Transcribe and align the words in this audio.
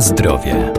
Zdrowie. 0.00 0.72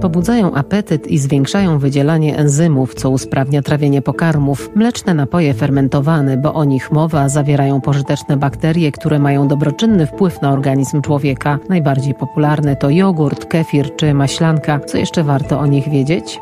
Pobudzają 0.00 0.54
apetyt 0.54 1.06
i 1.06 1.18
zwiększają 1.18 1.78
wydzielanie 1.78 2.36
enzymów, 2.36 2.94
co 2.94 3.10
usprawnia 3.10 3.62
trawienie 3.62 4.02
pokarmów. 4.02 4.70
Mleczne 4.74 5.14
napoje 5.14 5.54
fermentowane, 5.54 6.36
bo 6.36 6.54
o 6.54 6.64
nich 6.64 6.92
mowa, 6.92 7.28
zawierają 7.28 7.80
pożyteczne 7.80 8.36
bakterie, 8.36 8.92
które 8.92 9.18
mają 9.18 9.48
dobroczynny 9.48 10.06
wpływ 10.06 10.42
na 10.42 10.52
organizm 10.52 11.02
człowieka. 11.02 11.58
Najbardziej 11.68 12.14
popularne 12.14 12.76
to 12.76 12.90
jogurt, 12.90 13.44
kefir 13.44 13.96
czy 13.96 14.14
maślanka. 14.14 14.80
Co 14.80 14.98
jeszcze 14.98 15.24
warto 15.24 15.60
o 15.60 15.66
nich 15.66 15.88
wiedzieć? 15.88 16.40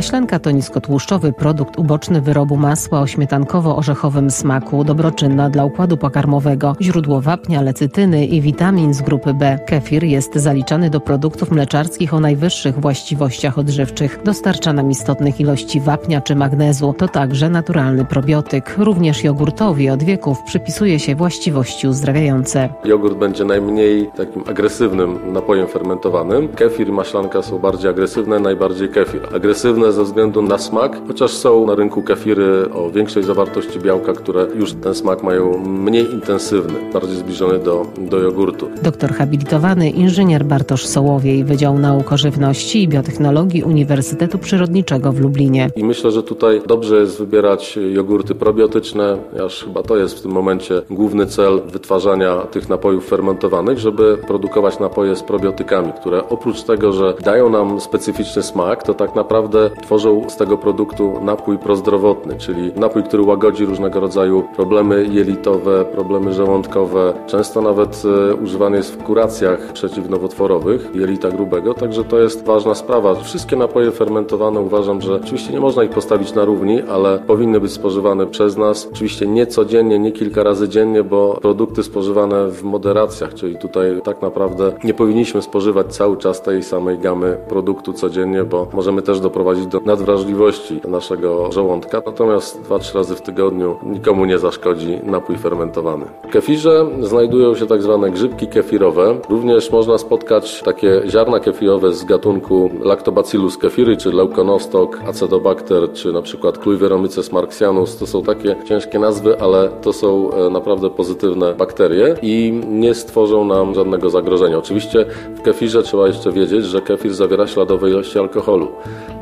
Maślanka 0.00 0.38
to 0.38 0.50
niskotłuszczowy 0.50 1.32
produkt 1.32 1.78
uboczny 1.78 2.20
wyrobu 2.20 2.56
masła 2.56 3.00
o 3.00 3.06
śmietankowo-orzechowym 3.06 4.30
smaku, 4.30 4.84
dobroczynna 4.84 5.50
dla 5.50 5.64
układu 5.64 5.96
pokarmowego, 5.96 6.76
źródło 6.80 7.20
wapnia, 7.20 7.62
lecytyny 7.62 8.26
i 8.26 8.40
witamin 8.40 8.94
z 8.94 9.02
grupy 9.02 9.34
B. 9.34 9.58
Kefir 9.66 10.04
jest 10.04 10.34
zaliczany 10.34 10.90
do 10.90 11.00
produktów 11.00 11.50
mleczarskich 11.50 12.14
o 12.14 12.20
najwyższych 12.20 12.80
właściwościach 12.80 13.58
odżywczych. 13.58 14.20
Dostarcza 14.24 14.72
nam 14.72 14.90
istotnych 14.90 15.40
ilości 15.40 15.80
wapnia 15.80 16.20
czy 16.20 16.36
magnezu. 16.36 16.94
To 16.98 17.08
także 17.08 17.50
naturalny 17.50 18.04
probiotyk. 18.04 18.74
Również 18.78 19.24
jogurtowi 19.24 19.90
od 19.90 20.02
wieków 20.02 20.42
przypisuje 20.42 20.98
się 20.98 21.14
właściwości 21.14 21.88
uzdrawiające. 21.88 22.68
Jogurt 22.84 23.18
będzie 23.18 23.44
najmniej 23.44 24.10
takim 24.16 24.42
agresywnym 24.48 25.32
napojem 25.32 25.66
fermentowanym. 25.66 26.48
Kefir 26.48 26.88
i 26.88 26.92
maślanka 26.92 27.42
są 27.42 27.58
bardziej 27.58 27.90
agresywne, 27.90 28.38
najbardziej 28.38 28.88
kefir. 28.88 29.20
Agresywne 29.34 29.89
ze 29.92 30.04
względu 30.04 30.42
na 30.42 30.58
smak, 30.58 31.00
chociaż 31.08 31.30
są 31.30 31.66
na 31.66 31.74
rynku 31.74 32.02
kefiry 32.02 32.68
o 32.74 32.90
większej 32.90 33.22
zawartości 33.22 33.78
białka, 33.80 34.12
które 34.12 34.46
już 34.54 34.72
ten 34.72 34.94
smak 34.94 35.22
mają 35.22 35.58
mniej 35.58 36.12
intensywny, 36.12 36.74
bardziej 36.92 37.16
zbliżony 37.16 37.58
do, 37.58 37.86
do 37.98 38.18
jogurtu. 38.18 38.68
Doktor 38.82 39.10
habilitowany 39.12 39.90
inżynier 39.90 40.44
Bartosz 40.44 40.86
Sołowiej, 40.86 41.44
Wydział 41.44 41.78
Nauk 41.78 42.12
o 42.12 42.16
Żywności 42.16 42.82
i 42.82 42.88
Biotechnologii 42.88 43.62
Uniwersytetu 43.62 44.38
Przyrodniczego 44.38 45.12
w 45.12 45.20
Lublinie. 45.20 45.70
I 45.76 45.84
myślę, 45.84 46.10
że 46.10 46.22
tutaj 46.22 46.62
dobrze 46.66 46.96
jest 46.96 47.18
wybierać 47.18 47.78
jogurty 47.92 48.34
probiotyczne, 48.34 49.18
aż 49.44 49.64
chyba 49.64 49.82
to 49.82 49.96
jest 49.96 50.18
w 50.18 50.22
tym 50.22 50.30
momencie 50.30 50.82
główny 50.90 51.26
cel 51.26 51.60
wytwarzania 51.66 52.36
tych 52.36 52.68
napojów 52.68 53.08
fermentowanych, 53.08 53.78
żeby 53.78 54.18
produkować 54.26 54.78
napoje 54.78 55.16
z 55.16 55.22
probiotykami, 55.22 55.92
które 56.00 56.28
oprócz 56.28 56.62
tego, 56.62 56.92
że 56.92 57.14
dają 57.24 57.50
nam 57.50 57.80
specyficzny 57.80 58.42
smak, 58.42 58.82
to 58.82 58.94
tak 58.94 59.14
naprawdę 59.14 59.70
tworzą 59.80 60.24
z 60.28 60.36
tego 60.36 60.58
produktu 60.58 61.12
napój 61.22 61.58
prozdrowotny, 61.58 62.36
czyli 62.38 62.72
napój, 62.76 63.02
który 63.02 63.22
łagodzi 63.22 63.64
różnego 63.64 64.00
rodzaju 64.00 64.44
problemy 64.56 65.06
jelitowe, 65.10 65.84
problemy 65.84 66.32
żołądkowe. 66.32 67.14
Często 67.26 67.60
nawet 67.60 68.02
e, 68.30 68.34
używany 68.34 68.76
jest 68.76 68.92
w 68.92 69.02
kuracjach 69.02 69.72
przeciwnowotworowych 69.72 70.90
jelita 70.94 71.30
grubego, 71.30 71.74
także 71.74 72.04
to 72.04 72.18
jest 72.18 72.44
ważna 72.44 72.74
sprawa. 72.74 73.14
Wszystkie 73.14 73.56
napoje 73.56 73.90
fermentowane 73.90 74.60
uważam, 74.60 75.00
że 75.00 75.14
oczywiście 75.14 75.52
nie 75.52 75.60
można 75.60 75.84
ich 75.84 75.90
postawić 75.90 76.34
na 76.34 76.44
równi, 76.44 76.82
ale 76.82 77.18
powinny 77.18 77.60
być 77.60 77.72
spożywane 77.72 78.26
przez 78.26 78.56
nas. 78.56 78.88
Oczywiście 78.92 79.26
nie 79.26 79.46
codziennie, 79.46 79.98
nie 79.98 80.12
kilka 80.12 80.42
razy 80.42 80.68
dziennie, 80.68 81.04
bo 81.04 81.38
produkty 81.42 81.82
spożywane 81.82 82.48
w 82.50 82.62
moderacjach, 82.62 83.34
czyli 83.34 83.58
tutaj 83.58 84.00
tak 84.04 84.22
naprawdę 84.22 84.72
nie 84.84 84.94
powinniśmy 84.94 85.42
spożywać 85.42 85.86
cały 85.96 86.16
czas 86.16 86.42
tej 86.42 86.62
samej 86.62 86.98
gamy 86.98 87.36
produktu 87.48 87.92
codziennie, 87.92 88.44
bo 88.44 88.66
możemy 88.72 89.02
też 89.02 89.20
doprowadzić 89.20 89.40
doprowadzić 89.40 89.66
do 89.70 89.80
nadwrażliwości 89.80 90.80
naszego 90.88 91.52
żołądka, 91.52 92.02
natomiast 92.06 92.62
2-3 92.62 92.94
razy 92.94 93.14
w 93.14 93.20
tygodniu 93.20 93.76
nikomu 93.82 94.24
nie 94.24 94.38
zaszkodzi 94.38 94.98
napój 95.02 95.36
fermentowany. 95.36 96.06
W 96.28 96.32
kefirze 96.32 96.86
znajdują 97.00 97.54
się 97.54 97.66
tak 97.66 97.82
zwane 97.82 98.10
grzybki 98.10 98.46
kefirowe. 98.46 99.18
Również 99.28 99.70
można 99.70 99.98
spotkać 99.98 100.62
takie 100.62 101.02
ziarna 101.06 101.40
kefirowe 101.40 101.92
z 101.92 102.04
gatunku 102.04 102.70
Lactobacillus 102.82 103.58
kefiry, 103.58 103.96
czy 103.96 104.12
Leuconostoc, 104.12 104.90
Acetobacter, 105.06 105.92
czy 105.92 106.12
na 106.12 106.22
przykład 106.22 106.58
Cluiveromyces 106.58 107.32
marxianus. 107.32 107.96
To 107.96 108.06
są 108.06 108.22
takie 108.22 108.56
ciężkie 108.64 108.98
nazwy, 108.98 109.40
ale 109.40 109.68
to 109.82 109.92
są 109.92 110.30
e, 110.32 110.50
naprawdę 110.50 110.90
pozytywne 110.90 111.54
bakterie 111.54 112.16
i 112.22 112.60
nie 112.68 112.94
stworzą 112.94 113.44
nam 113.44 113.74
żadnego 113.74 114.10
zagrożenia. 114.10 114.58
Oczywiście 114.58 115.06
w 115.36 115.42
kefirze 115.42 115.82
trzeba 115.82 116.06
jeszcze 116.06 116.32
wiedzieć, 116.32 116.64
że 116.64 116.80
kefir 116.80 117.14
zawiera 117.14 117.46
śladowe 117.46 117.90
ilości 117.90 118.18
alkoholu. 118.18 118.68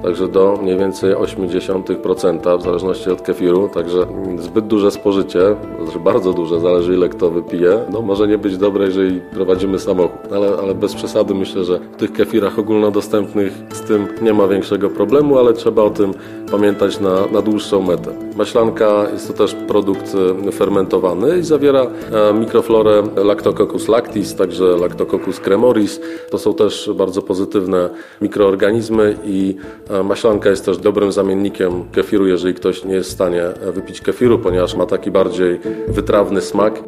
Także 0.03 0.28
do 0.28 0.59
mniej 0.62 0.76
więcej 0.78 1.14
0,8% 1.14 2.59
w 2.59 2.62
zależności 2.62 3.10
od 3.10 3.22
kefiru, 3.22 3.69
także 3.75 4.06
zbyt 4.38 4.66
duże 4.66 4.91
spożycie, 4.91 5.41
znaczy 5.84 5.98
bardzo 5.98 6.32
duże, 6.32 6.60
zależy 6.60 6.94
ile 6.94 7.09
kto 7.09 7.31
wypije, 7.31 7.78
no 7.92 8.03
może 8.03 8.28
nie 8.28 8.38
być 8.38 8.56
dobre, 8.56 8.84
jeżeli 8.84 9.20
prowadzimy 9.20 9.78
samochód, 9.78 10.32
ale, 10.32 10.50
ale 10.62 10.75
bez 10.75 10.94
przesady 10.94 11.34
myślę, 11.34 11.64
że 11.64 11.78
w 11.78 11.97
tych 11.97 12.12
kefirach 12.12 12.58
ogólnodostępnych 12.58 13.53
z 13.72 13.81
tym 13.81 14.06
nie 14.22 14.34
ma 14.34 14.48
większego 14.48 14.91
problemu, 14.91 15.38
ale 15.38 15.53
trzeba 15.53 15.82
o 15.82 15.91
tym 15.91 16.14
pamiętać 16.50 17.00
na, 17.00 17.26
na 17.32 17.42
dłuższą 17.42 17.82
metę. 17.82 18.27
Maślanka 18.38 19.06
jest 19.12 19.28
to 19.28 19.32
też 19.32 19.54
produkt 19.54 20.15
e, 20.49 20.53
fermentowany 20.53 21.38
i 21.38 21.43
zawiera 21.43 21.82
e, 21.82 22.34
mikroflorę 22.34 23.03
Lactococcus 23.25 23.88
lactis, 23.88 24.34
także 24.34 24.65
Lactococcus 24.65 25.41
cremoris. 25.41 26.00
To 26.31 26.38
są 26.38 26.54
też 26.54 26.91
bardzo 26.94 27.22
pozytywne 27.22 27.91
mikroorganizmy 28.21 29.16
i 29.25 29.56
e, 29.91 30.03
maślanka 30.03 30.50
jest 30.50 30.65
też 30.65 30.78
dobrym 30.78 31.12
zamiennikiem 31.12 31.84
kefiru, 31.93 32.26
jeżeli 32.26 32.54
ktoś 32.54 32.84
nie 32.84 32.94
jest 32.94 33.10
w 33.10 33.12
stanie 33.12 33.43
wypić 33.75 34.00
kefiru, 34.00 34.38
ponieważ 34.38 34.75
ma 34.75 34.87
taki 34.87 35.10
bardziej 35.10 35.60
wytrawny 35.88 36.41
smak. 36.41 36.82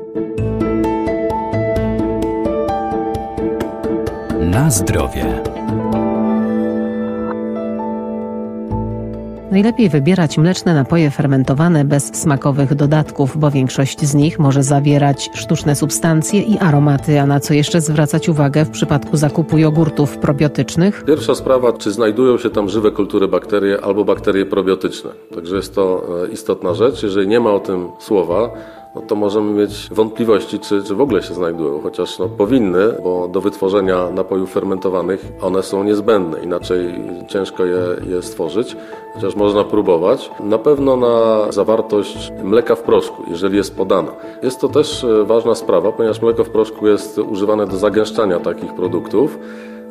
Na 4.41 4.71
zdrowie. 4.71 5.50
Najlepiej 9.51 9.89
wybierać 9.89 10.39
mleczne 10.39 10.75
napoje 10.75 11.11
fermentowane 11.11 11.85
bez 11.85 12.05
smakowych 12.05 12.75
dodatków, 12.75 13.39
bo 13.39 13.51
większość 13.51 14.01
z 14.01 14.15
nich 14.15 14.39
może 14.39 14.63
zawierać 14.63 15.31
sztuczne 15.35 15.77
substancje 15.77 16.43
i 16.43 16.59
aromaty, 16.59 17.21
a 17.21 17.27
na 17.27 17.41
co 17.41 17.55
jeszcze 17.55 17.81
zwracać 17.81 18.29
uwagę 18.29 18.65
w 18.65 18.71
przypadku 18.71 19.17
zakupu 19.17 19.59
jogurtów 19.59 20.19
probiotycznych? 20.19 21.05
Pierwsza 21.05 21.35
sprawa, 21.35 21.73
czy 21.73 21.91
znajdują 21.91 22.39
się 22.39 22.51
tam 22.51 22.69
żywe 22.69 22.91
kultury 22.91 23.29
bakterie 23.29 23.81
albo 23.81 24.05
bakterie 24.05 24.47
probiotyczne. 24.47 25.11
Także 25.35 25.57
jest 25.57 25.75
to 25.75 26.03
e, 26.25 26.33
istotna 26.33 26.75
rzecz. 26.75 27.03
Jeżeli 27.03 27.29
nie 27.29 27.41
ma 27.41 27.51
o 27.51 27.61
tym 27.61 27.89
słowa, 27.99 28.51
no 28.95 29.01
to 29.01 29.15
możemy 29.15 29.53
mieć 29.53 29.89
wątpliwości, 29.91 30.59
czy, 30.59 30.83
czy 30.83 30.95
w 30.95 31.01
ogóle 31.01 31.23
się 31.23 31.35
znajdują, 31.35 31.81
chociaż 31.83 32.19
no, 32.19 32.29
powinny, 32.29 32.95
bo 33.03 33.29
do 33.29 33.41
wytworzenia 33.41 34.11
napojów 34.11 34.53
fermentowanych 34.53 35.33
one 35.43 35.63
są 35.63 35.85
niezbędne, 35.85 36.41
inaczej 36.41 36.95
ciężko 37.29 37.65
je, 37.65 37.81
je 38.09 38.23
stworzyć, 38.23 38.77
chociaż 39.15 39.37
można 39.37 39.65
próbować. 39.65 40.31
Na 40.41 40.59
pewno 40.59 40.97
na 40.97 41.47
zawartość 41.53 42.33
mleka 42.45 42.75
w 42.75 42.83
proszku, 42.83 43.23
jeżeli 43.31 43.57
jest 43.57 43.77
podana. 43.77 44.13
Jest 44.43 44.61
to 44.61 44.69
też 44.69 45.05
e, 45.05 45.25
ważna 45.25 45.55
sprawa, 45.55 45.93
ponieważ 45.93 46.23
mleko 46.23 46.45
w 46.45 46.51
proszku 46.51 46.87
jest 46.87 47.19
używane 47.19 47.67
do 47.67 47.77
zagęszczania 47.77 48.41
takich 48.41 48.75
produktów. 48.75 49.39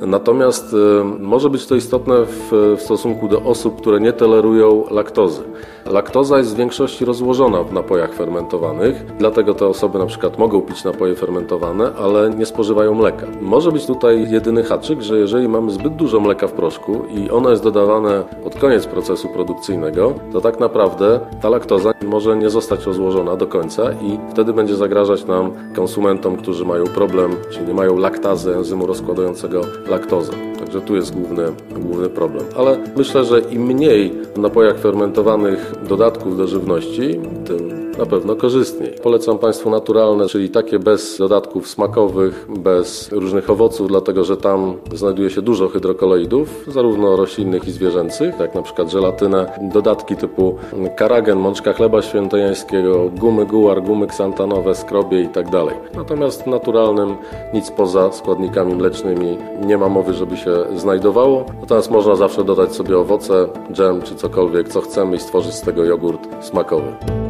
Natomiast 0.01 0.73
y, 0.73 1.03
może 1.19 1.49
być 1.49 1.65
to 1.65 1.75
istotne 1.75 2.25
w, 2.25 2.75
w, 2.77 2.81
stosunku 2.81 3.27
do 3.27 3.41
osób, 3.41 3.81
które 3.81 3.99
nie 3.99 4.13
tolerują 4.13 4.83
laktozy. 4.91 5.41
Laktoza 5.85 6.37
jest 6.37 6.53
w 6.53 6.57
większości 6.57 7.05
rozłożona 7.05 7.63
w 7.63 7.73
napojach 7.73 8.13
fermentowanych, 8.13 9.05
dlatego 9.17 9.53
te 9.53 9.67
osoby 9.67 9.99
na 9.99 10.05
przykład 10.05 10.37
mogą 10.37 10.61
pić 10.61 10.83
napoje 10.83 11.15
fermentowane, 11.15 11.91
ale 12.03 12.29
nie 12.29 12.45
spożywają 12.45 12.93
mleka. 12.95 13.27
Może 13.41 13.71
być 13.71 13.85
tutaj 13.85 14.31
jedyny 14.31 14.63
haczyk, 14.63 15.01
że 15.01 15.19
jeżeli 15.19 15.47
mamy 15.47 15.71
zbyt 15.71 15.95
dużo 15.95 16.19
mleka 16.19 16.47
w 16.47 16.51
proszku 16.51 17.01
i 17.09 17.29
ono 17.29 17.49
jest 17.49 17.63
dodawane 17.63 18.23
pod 18.43 18.55
koniec 18.55 18.85
procesu 18.85 19.27
produkcyjnego, 19.27 20.13
to 20.33 20.41
tak 20.41 20.59
naprawdę 20.59 21.19
ta 21.41 21.49
laktoza 21.49 21.91
może 22.05 22.37
nie 22.37 22.49
zostać 22.49 22.85
rozłożona 22.85 23.35
do 23.35 23.47
końca 23.47 23.91
i 23.91 24.19
wtedy 24.31 24.53
będzie 24.53 24.75
zagrażać 24.75 25.25
nam 25.25 25.51
konsumentom, 25.75 26.37
którzy 26.37 26.65
mają 26.65 26.83
problem, 26.83 27.35
czyli 27.51 27.67
nie 27.67 27.73
mają 27.73 27.97
laktazy 27.97 28.55
enzymu 28.55 28.85
rozkładającego 28.85 29.61
laktozę. 29.89 30.33
Także 30.59 30.81
tu 30.81 30.95
jest 30.95 31.13
główny, 31.13 31.43
główny 31.79 32.09
problem. 32.09 32.45
Ale 32.57 32.77
myślę, 32.97 33.25
że 33.25 33.39
im 33.39 33.61
mniej 33.61 34.13
w 34.35 34.39
napojach 34.39 34.79
fermentowanych 34.79 35.73
dodatków 35.87 36.37
do 36.37 36.47
żywności, 36.47 37.19
tym 37.45 37.88
na 37.99 38.05
pewno 38.05 38.35
korzystniej. 38.35 38.93
Polecam 39.03 39.37
Państwu 39.37 39.69
naturalne, 39.69 40.27
czyli 40.27 40.49
takie 40.49 40.79
bez 40.79 41.17
dodatków 41.17 41.67
smakowych, 41.67 42.47
bez 42.57 43.11
różnych 43.11 43.49
owoców, 43.49 43.87
dlatego 43.87 44.23
że 44.23 44.37
tam 44.37 44.73
znajduje 44.93 45.29
się 45.29 45.41
dużo 45.41 45.67
hydrokoloidów, 45.67 46.63
zarówno 46.67 47.15
roślinnych 47.15 47.67
i 47.67 47.71
zwierzęcych, 47.71 48.39
jak 48.39 48.55
na 48.55 48.61
przykład 48.61 48.91
żelatynę, 48.91 49.51
dodatki 49.73 50.15
typu 50.15 50.55
karagen, 50.97 51.39
mączka 51.39 51.73
chleba 51.73 52.01
świętojańskiego, 52.01 53.09
gumy 53.19 53.45
guar, 53.45 53.83
gumy 53.83 54.07
ksantanowe, 54.07 54.75
skrobie 54.75 55.21
itd. 55.21 55.51
Tak 55.51 55.93
Natomiast 55.93 56.43
w 56.43 56.47
naturalnym 56.47 57.15
nic 57.53 57.71
poza 57.71 58.11
składnikami 58.11 58.75
mlecznymi 58.75 59.37
nie 59.65 59.77
ma 59.77 59.89
mowy, 59.89 60.13
żeby 60.13 60.37
się 60.37 60.51
znajdowało. 60.75 61.45
Natomiast 61.61 61.91
można 61.91 62.15
zawsze 62.15 62.43
dodać 62.43 62.75
sobie 62.75 62.97
owoce, 62.97 63.47
dżem 63.71 64.01
czy 64.01 64.15
cokolwiek, 64.15 64.69
co 64.69 64.81
chcemy 64.81 65.15
i 65.15 65.19
stworzyć 65.19 65.53
z 65.53 65.61
tego 65.61 65.85
jogurt 65.85 66.45
smakowy. 66.45 67.28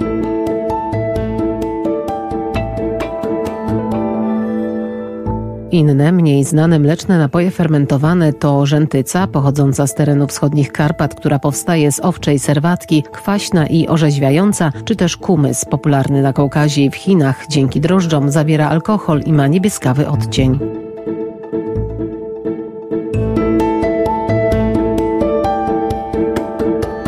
Inne, 5.72 6.12
mniej 6.12 6.44
znane 6.44 6.80
mleczne 6.80 7.18
napoje 7.18 7.52
fermentowane 7.52 8.34
to 8.34 8.66
rzętyca, 8.66 9.28
pochodząca 9.28 9.88
z 9.88 9.94
terenów 9.94 10.30
wschodnich 10.30 10.72
Karpat, 10.72 11.16
która 11.16 11.40
powstaje 11.40 11.92
z 11.92 12.00
owczej 12.00 12.40
serwatki, 12.40 13.04
kwaśna 13.12 13.68
i 13.68 13.88
orzeźwiająca, 13.88 14.72
czy 14.86 14.96
też 14.96 15.18
kumys, 15.18 15.66
popularny 15.66 16.22
na 16.22 16.34
Kaukazie 16.34 16.84
i 16.86 16.90
w 16.90 16.96
Chinach, 16.96 17.48
dzięki 17.50 17.82
drożdżom 17.82 18.32
zawiera 18.32 18.70
alkohol 18.70 19.22
i 19.26 19.34
ma 19.34 19.48
niebieskawy 19.48 20.08
odcień. 20.08 20.60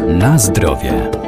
Na 0.08 0.38
zdrowie. 0.38 1.21